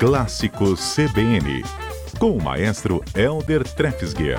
[0.00, 1.62] Clássicos CBN,
[2.18, 4.38] com o maestro Elder Trefsguier.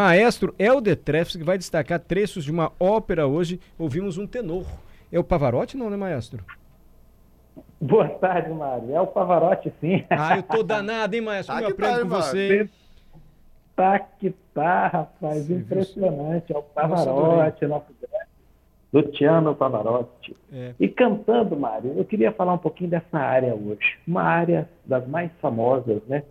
[0.00, 3.60] Maestro Helder que vai destacar trechos de uma ópera hoje.
[3.78, 4.64] Ouvimos um tenor.
[5.12, 6.42] É o Pavarotti, não, né, maestro?
[7.78, 8.94] Boa tarde, Mário.
[8.94, 10.02] É o Pavarotti, sim.
[10.08, 11.54] Ah, eu tô danado, hein, maestro?
[11.54, 12.70] Tá eu aprendo tá, com você.
[13.76, 15.46] Tá que tá, rapaz.
[15.46, 16.46] Você Impressionante.
[16.46, 16.56] Viu?
[16.56, 17.92] É o Pavarotti, nosso
[18.92, 20.34] Luciano Pavarotti.
[20.50, 20.74] É.
[20.80, 23.98] E cantando, Mário, eu queria falar um pouquinho dessa área hoje.
[24.06, 26.22] Uma área das mais famosas, né?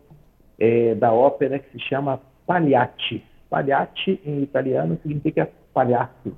[0.57, 3.23] É, da ópera que se chama Pagliacci.
[3.49, 6.35] Pagliacci em italiano significa palhaço,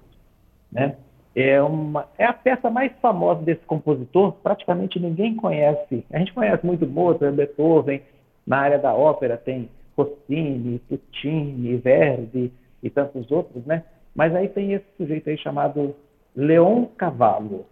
[0.71, 0.95] né?
[1.33, 6.05] É, uma, é a peça mais famosa desse compositor, praticamente ninguém conhece.
[6.11, 8.01] A gente conhece muito Mozart, Beethoven,
[8.45, 12.51] na área da ópera tem Rossini, Puccini, Verdi
[12.83, 13.83] e tantos outros, né?
[14.13, 15.95] Mas aí tem esse sujeito aí chamado
[16.35, 17.65] Leon Cavallo,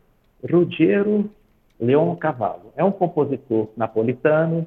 [0.49, 1.29] Ruggiero
[1.79, 2.71] Leon Cavallo.
[2.77, 4.65] É um compositor napolitano,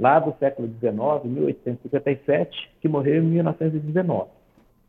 [0.00, 4.30] lá do século XIX, 1857, que morreu em 1919.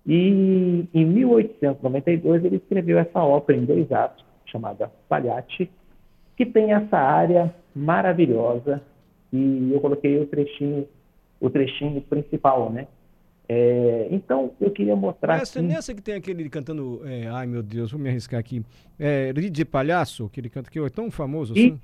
[0.07, 5.69] E em 1892 ele escreveu essa ópera em dois atos, chamada Pagliacci,
[6.37, 8.81] que tem essa área maravilhosa
[9.33, 10.87] e eu coloquei o trechinho,
[11.39, 12.87] o trechinho principal, né?
[13.49, 15.41] É, então eu queria mostrar.
[15.41, 15.67] Essa aqui...
[15.67, 18.63] nessa que tem aquele cantando, é, ai meu Deus, vou me arriscar aqui,
[18.97, 21.77] é, de Palhaço, que ele canta que é tão famoso assim.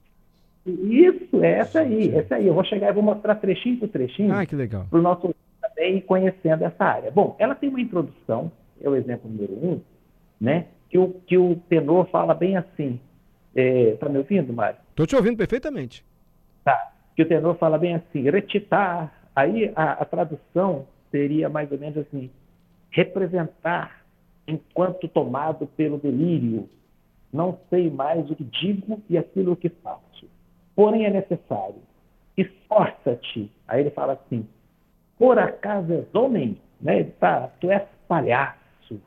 [0.68, 2.48] Isso, é essa aí, essa aí.
[2.48, 4.34] Eu vou chegar e vou mostrar trechinho por trechinho.
[4.34, 4.86] Ah, que legal.
[4.90, 7.12] Para o nosso também ir conhecendo essa área.
[7.12, 8.52] Bom, ela tem uma introdução,
[8.82, 9.82] é o exemplo número um,
[10.42, 10.66] né?
[10.90, 13.00] Que o, que o tenor fala bem assim.
[13.56, 14.80] Está é, me ouvindo, Mário?
[14.90, 16.04] Estou te ouvindo perfeitamente.
[16.64, 16.92] Tá.
[17.16, 19.12] Que o tenor fala bem assim, recitar.
[19.36, 22.30] Aí a, a tradução seria mais ou menos assim,
[22.92, 24.02] representar
[24.48, 26.70] enquanto tomado pelo delírio.
[27.32, 30.28] Não sei mais o que digo e aquilo que faço
[30.78, 31.82] porém é necessário.
[32.38, 33.52] Esforça-te.
[33.68, 34.48] Aí ele fala assim:
[35.18, 36.58] por acaso és homem?
[36.80, 37.00] Né?
[37.00, 39.02] Ele fala, tu és palhaço.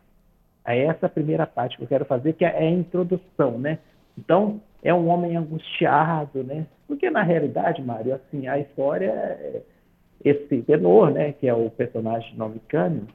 [0.65, 3.79] Aí essa é a primeira parte que eu quero fazer, que é a introdução, né?
[4.19, 6.67] Então, é um homem angustiado, né?
[6.89, 9.63] Porque na realidade, Mário, assim, a história é
[10.25, 13.07] esse tenor, né, que é o personagem Novicânio,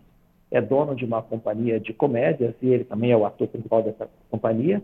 [0.50, 4.10] é dono de uma companhia de comédias e ele também é o ator principal dessa
[4.32, 4.82] companhia.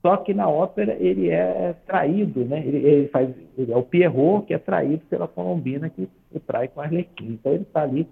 [0.00, 2.60] Só que na ópera ele é traído, né?
[2.64, 6.68] Ele, ele faz, ele é o Pierrot que é traído pela Colombina que o trai
[6.68, 7.32] com a Arlequim.
[7.32, 8.06] Então ele está ali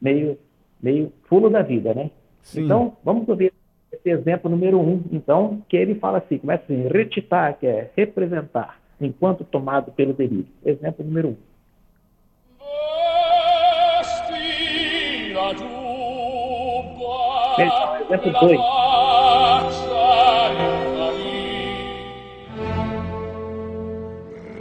[0.00, 0.36] meio,
[0.82, 2.10] meio fulo da vida, né?
[2.42, 2.64] Sim.
[2.64, 3.52] Então vamos ver
[3.92, 5.02] esse exemplo número um.
[5.12, 10.48] Então que ele fala assim, começa assim, recitar, que é representar, enquanto tomado pelo delírio.
[10.64, 11.36] Exemplo número um.
[18.08, 18.60] Exemplo dois.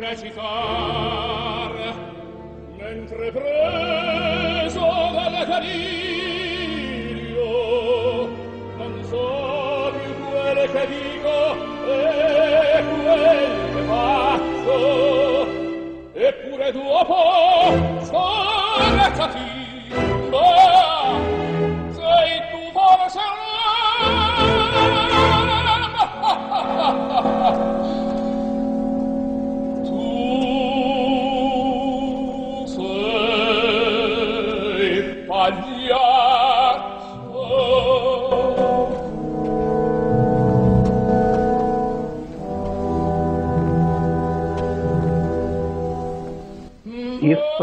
[0.10, 1.72] recitar
[2.80, 4.80] mentre preso
[5.14, 6.26] dal delirio
[8.78, 11.38] non so più quel che dico
[11.86, 13.40] e quel
[13.74, 14.78] che faccio.
[16.14, 17.20] Eppure dopo
[18.02, 18.26] sto
[18.96, 20.48] recattiva
[21.92, 23.22] sei tu forse
[27.30, 27.70] un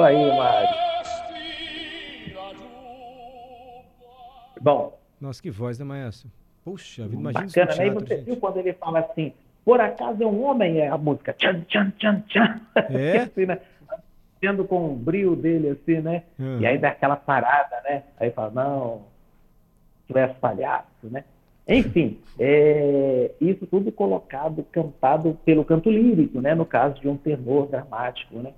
[0.07, 0.69] Isso aí, Mário.
[4.61, 4.99] Bom.
[5.21, 6.31] Nossa, que voz, né, Maestro?
[6.65, 7.87] Puxa, imagina Bacana, né?
[7.87, 9.33] E você viu quando ele fala assim,
[9.65, 12.61] por acaso é um homem, é a música tchan, tchan, tchan, tchan.
[12.91, 13.19] É?
[13.23, 13.61] assim, né?
[14.41, 16.23] Sendo com o brilho dele, assim, né?
[16.39, 16.61] Uhum.
[16.61, 18.03] E aí dá aquela parada, né?
[18.19, 19.03] Aí fala, não,
[20.07, 21.25] tu és palhaço, né?
[21.69, 26.55] Enfim, é, isso tudo colocado, cantado pelo canto lírico, né?
[26.55, 28.53] No caso de um tenor dramático, né?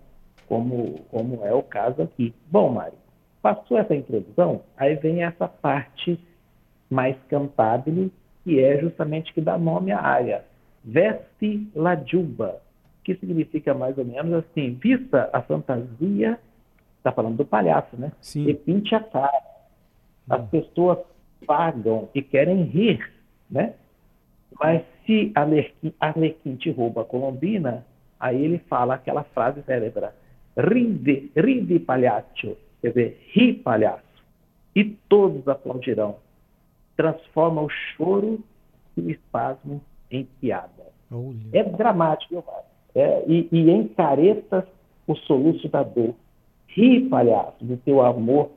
[0.49, 2.35] Como, como é o caso aqui.
[2.51, 2.97] Bom, Mário,
[3.43, 6.19] passou essa introdução, aí vem essa parte
[6.91, 8.11] mais cantável,
[8.45, 10.45] que é justamente que dá nome à área.
[10.83, 12.61] Veste la juba,
[13.05, 16.39] que significa mais ou menos assim, vista a fantasia,
[16.97, 18.13] está falando do palhaço, né?
[18.21, 18.49] Sim.
[18.49, 19.43] E pinte a cara.
[20.29, 20.47] As hum.
[20.47, 20.99] pessoas
[21.47, 23.13] pagam e querem rir,
[23.51, 23.75] né?
[24.59, 25.33] Mas se
[26.01, 27.85] Arlequim te rouba a Colombina,
[28.19, 30.15] aí ele fala aquela frase cérebra,
[30.59, 34.03] ride, ride palhaço, quer dizer, ri palhaço,
[34.75, 36.17] e todos aplaudirão.
[36.97, 38.41] Transforma o choro
[38.97, 40.89] e o espasmo em piada.
[41.11, 41.37] Olha.
[41.53, 42.69] É dramático, eu acho.
[42.95, 43.71] É, e, e
[45.07, 46.15] o soluço da dor.
[46.69, 48.51] Ri, palhaço, do teu amor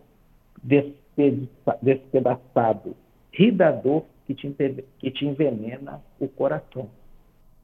[1.82, 2.96] despedaçado.
[3.32, 6.90] Ri da dor que te, que te envenena o coração.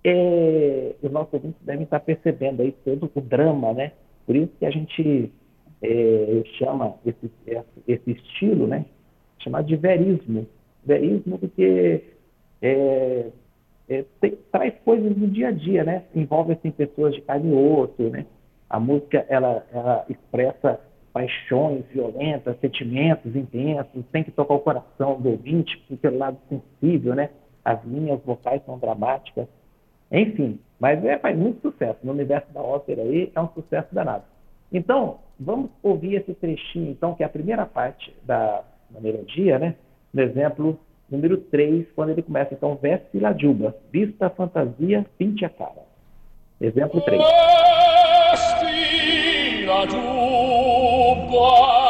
[0.03, 3.91] É, os nossos ouvintes devem estar percebendo aí todo o drama, né?
[4.27, 5.31] Por isso que a gente
[5.81, 7.31] é, chama esse,
[7.87, 8.85] esse estilo, né?
[9.39, 10.45] Chamado de verismo.
[10.85, 12.03] Verismo porque
[12.61, 13.29] é,
[13.87, 16.03] é, tem, traz coisas do dia a dia, né?
[16.13, 18.25] Envolve assim, pessoas de carne e osso, né?
[18.69, 20.79] A música ela, ela expressa
[21.13, 27.29] paixões violentas, sentimentos intensos, tem que tocar o coração do ouvinte, pelo lado sensível, né?
[27.63, 29.47] As linhas vocais são dramáticas.
[30.11, 31.99] Enfim, mas é, faz muito sucesso.
[32.03, 34.23] No universo da ópera aí é um sucesso danado.
[34.71, 39.75] Então, vamos ouvir esse trechinho, então, que é a primeira parte da, da melodia, né?
[40.13, 40.79] No exemplo
[41.09, 45.87] número 3, quando ele começa, então, veste la juba, vista a fantasia, pinte a cara.
[46.59, 47.21] Exemplo 3.
[48.31, 51.86] Vesti la juba,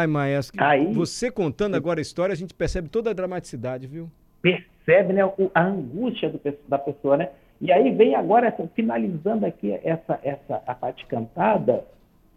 [0.00, 4.10] Ai, maestro, Aí, você contando agora a história, a gente percebe toda a dramaticidade, viu?
[4.40, 5.20] Percebe, né,
[5.54, 7.28] a angústia do, da pessoa, né?
[7.60, 11.84] E aí vem agora, finalizando aqui essa, essa a parte cantada,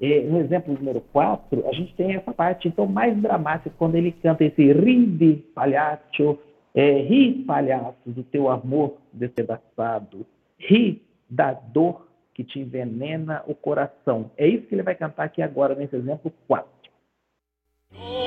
[0.01, 4.11] eh, no exemplo número 4, a gente tem essa parte, então, mais dramática, quando ele
[4.11, 6.37] canta esse ride, palhaço,
[6.75, 10.25] é, ri, palhaço, do teu amor despedaçado,
[10.57, 14.31] ri da dor que te envenena o coração.
[14.35, 16.72] É isso que ele vai cantar aqui agora, nesse exemplo 4.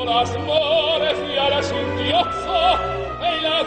[0.04, 2.80] Las mores y a la singhiozza
[3.22, 3.62] e la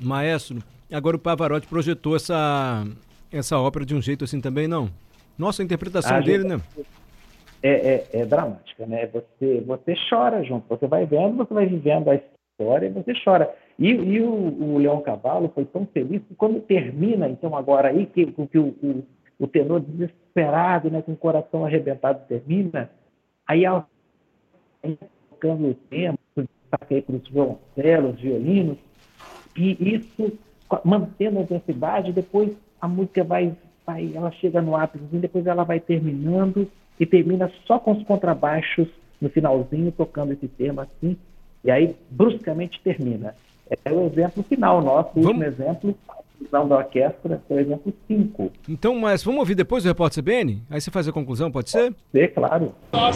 [0.00, 0.58] Maestro,
[0.92, 2.84] agora o Pavarotti projetou essa,
[3.32, 4.90] essa ópera de um jeito assim também, não?
[5.38, 6.60] Nossa, a interpretação a dele, né?
[7.62, 9.06] É, é, é, dramática, né?
[9.06, 13.54] Você, você chora junto, você vai vendo, você vai vivendo a história e você chora.
[13.78, 18.06] E, e o, o, Leão Cavalo foi tão feliz que quando termina, então, agora aí,
[18.06, 19.04] que, que o, o,
[19.38, 19.80] o tenor
[20.30, 22.90] desesperado, né, com o coração arrebentado termina,
[23.46, 23.84] aí a
[25.30, 26.18] tocando o tema,
[26.70, 28.78] saquei com os violoncelos, violinos,
[29.56, 30.32] e isso
[30.84, 35.80] mantendo a intensidade, depois a música vai vai, ela chega no ápice, depois ela vai
[35.80, 38.88] terminando e termina só com os contrabaixos
[39.20, 41.16] no finalzinho, tocando esse tema assim,
[41.64, 43.34] e aí bruscamente termina.
[43.84, 45.94] É o exemplo final nosso, o último exemplo,
[46.40, 48.52] conclusão da orquestra, o exemplo 5.
[48.68, 50.62] Então, mas vamos ouvir depois o repórter CBN?
[50.70, 51.92] Aí você faz a conclusão, pode ser?
[51.92, 52.74] Pode ser, claro.
[52.92, 53.12] Ai,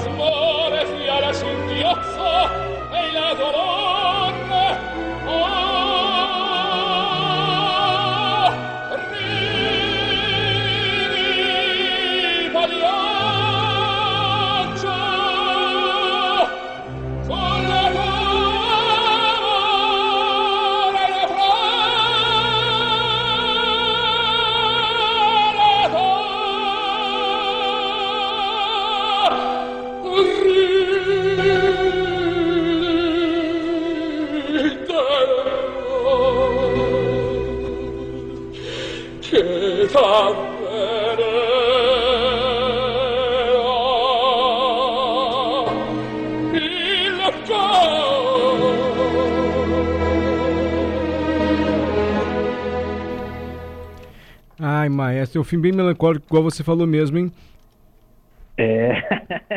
[55.04, 57.30] maestro, é um fim bem melancólico, igual você falou mesmo, hein?
[58.56, 58.94] É.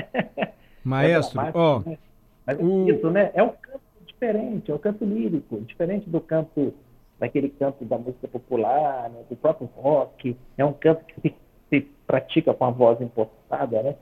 [0.84, 1.80] Maestro, é ó.
[1.80, 1.98] Né?
[2.46, 2.90] Mas é o...
[2.90, 3.32] isso, né?
[3.34, 6.74] É um canto diferente, é um canto lírico, diferente do canto,
[7.20, 9.22] daquele canto da música popular, né?
[9.30, 10.36] do próprio rock.
[10.58, 11.36] É um canto que se,
[11.70, 13.96] se pratica com a voz impostada, né?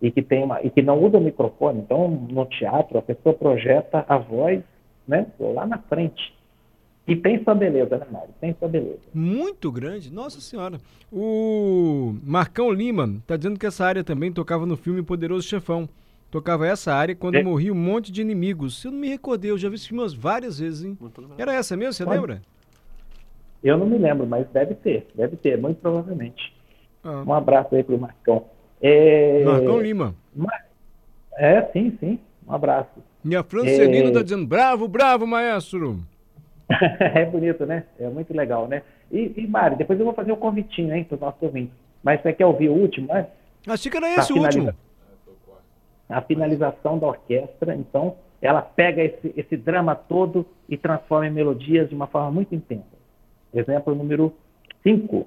[0.00, 1.78] E que, tem uma, e que não usa o microfone.
[1.78, 4.60] Então, no teatro, a pessoa projeta a voz
[5.06, 5.26] né?
[5.38, 6.34] lá na frente.
[7.06, 8.28] E tem sua beleza, né, Mário?
[8.40, 9.00] Tem sua beleza.
[9.12, 10.78] Muito grande, nossa senhora.
[11.10, 15.88] O Marcão Lima está dizendo que essa área também tocava no filme Poderoso Chefão.
[16.30, 17.42] Tocava essa área quando é.
[17.42, 18.84] morria um monte de inimigos.
[18.84, 20.96] Eu não me recordei, eu já vi esse filme várias vezes, hein?
[21.36, 22.16] Era essa mesmo, você Pode.
[22.16, 22.42] lembra?
[23.62, 26.54] Eu não me lembro, mas deve ter, deve ter, muito provavelmente.
[27.04, 27.22] Ah.
[27.26, 28.46] Um abraço aí pro Marcão.
[28.80, 29.44] É...
[29.44, 30.14] Marcão Lima.
[31.36, 32.18] É, sim, sim.
[32.46, 32.90] Um abraço.
[33.22, 34.22] Minha Francelina está é...
[34.22, 36.00] dizendo, bravo, bravo, maestro.
[37.00, 37.84] é bonito, né?
[37.98, 38.82] É muito legal, né?
[39.10, 41.74] E, e Mário, depois eu vou fazer um convitinho, hein, para os nossos ouvintes.
[42.02, 43.26] Mas você quer ouvir o último, né?
[43.66, 44.74] Achei que era esse o último.
[46.08, 51.88] A finalização da orquestra, então, ela pega esse, esse drama todo e transforma em melodias
[51.88, 52.84] de uma forma muito intensa.
[53.54, 54.34] Exemplo número
[54.82, 55.26] 5.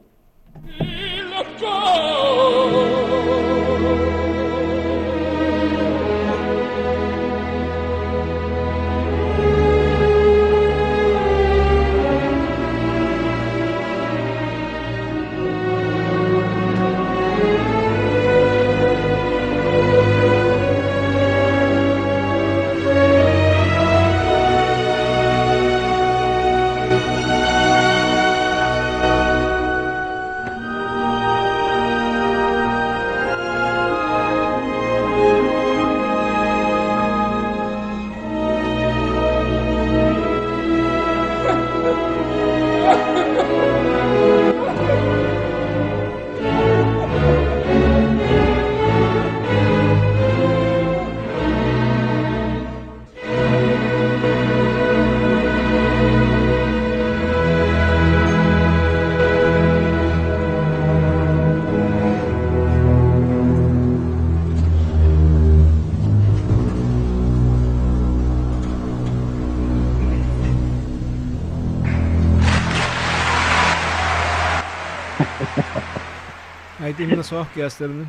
[76.93, 78.05] Termina sua orquestra, né?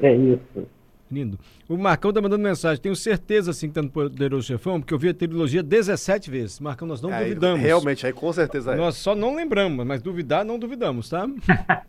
[0.00, 0.66] É isso.
[1.10, 1.38] Lindo.
[1.68, 2.82] O Marcão tá mandando mensagem.
[2.82, 6.60] Tenho certeza, assim, que tá no Poderoso Chefão, porque eu vi a trilogia 17 vezes.
[6.60, 7.60] Marcão, nós não é, duvidamos.
[7.60, 8.76] Realmente, aí com certeza é.
[8.76, 11.28] Nós só não lembramos, mas duvidar, não duvidamos, tá?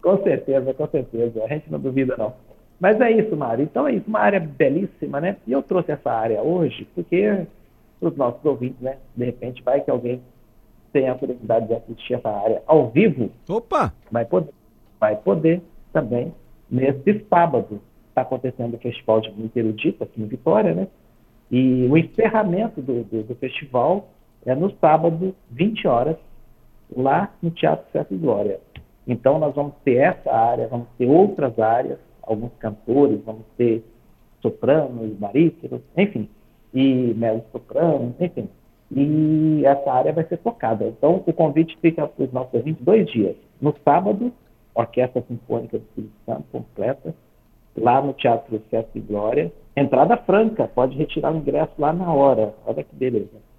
[0.00, 1.44] com certeza, com certeza.
[1.44, 2.32] A gente não duvida, não.
[2.78, 3.64] Mas é isso, Mário.
[3.64, 5.36] Então é isso, uma área belíssima, né?
[5.46, 7.46] E eu trouxe essa área hoje porque
[7.98, 8.96] para os nossos ouvintes, né?
[9.14, 10.22] De repente vai que alguém
[10.92, 13.30] tenha a curiosidade de assistir essa área ao vivo.
[13.48, 13.92] Opa!
[14.10, 14.50] Vai poder
[15.00, 16.32] vai poder também
[16.70, 17.80] nesse sábado.
[18.08, 20.86] Está acontecendo o Festival de Música Erudita aqui em Vitória, né?
[21.50, 24.08] E o encerramento do, do, do, festival
[24.46, 26.16] é no sábado, 20 horas,
[26.96, 28.60] lá no Teatro Festa e Glória.
[29.06, 33.84] Então, nós vamos ter essa área, vamos ter outras áreas, alguns cantores, vamos ter
[34.40, 36.28] sopranos, barítonos, enfim,
[36.72, 38.48] e mezzo soprano, enfim.
[38.92, 40.86] E essa área vai ser tocada.
[40.86, 43.36] Então, o convite fica para os nossos ouvintes dois dias.
[43.60, 44.32] No sábado,
[44.74, 47.14] Orquestra Sinfônica do Espírito Santo, completa,
[47.76, 49.52] lá no Teatro Festa e Glória.
[49.76, 52.54] Entrada franca, pode retirar o ingresso lá na hora.
[52.66, 53.50] Olha que beleza.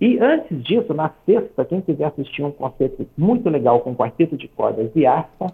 [0.00, 4.46] E antes disso, na sexta, quem quiser assistir um concerto muito legal com quarteto de
[4.46, 5.52] cordas e harpa,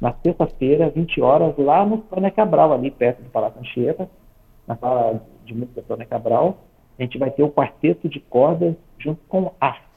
[0.00, 4.08] na sexta-feira, 20 horas, lá no Tônia Cabral, ali perto do Palácio Anchieta,
[4.66, 6.58] na sala de música Tônia Cabral.
[6.98, 9.89] A gente vai ter o quarteto de cordas junto com Asta.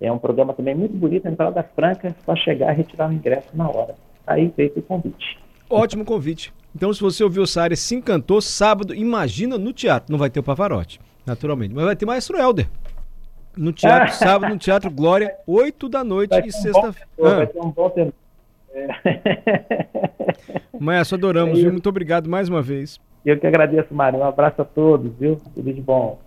[0.00, 3.68] É um programa também muito bonito, entrada franca, só chegar e retirar o ingresso na
[3.68, 3.94] hora.
[4.26, 5.38] Aí feito o convite.
[5.68, 6.52] Ótimo convite.
[6.74, 10.10] Então, se você ouviu o área se encantou, sábado, imagina no teatro.
[10.10, 12.68] Não vai ter o Pavarotti, naturalmente, mas vai ter Maestro Helder.
[13.56, 17.08] No teatro, sábado, no Teatro Glória, 8 da noite e sexta-feira.
[17.20, 17.36] Ah.
[17.36, 18.14] Vai ter um bom tempo.
[18.74, 18.88] É.
[20.78, 21.70] Maestro, adoramos, é viu?
[21.70, 23.00] Muito obrigado mais uma vez.
[23.24, 24.18] Eu que agradeço, Mário.
[24.18, 25.40] Um abraço a todos, viu?
[25.54, 26.18] Tudo de bom.